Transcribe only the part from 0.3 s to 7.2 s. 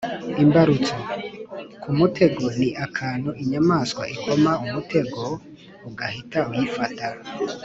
imbarutso: ku mutego ni akantu inyamaswa ikoma umutego ugahita uyifata.